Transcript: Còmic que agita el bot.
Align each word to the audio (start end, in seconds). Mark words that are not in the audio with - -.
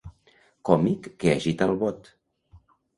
Còmic 0.69 1.11
que 1.19 1.37
agita 1.37 1.71
el 1.73 1.77
bot. 1.87 2.13